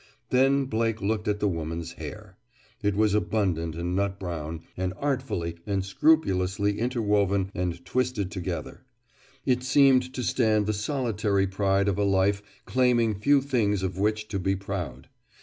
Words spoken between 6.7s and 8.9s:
interwoven and twisted together.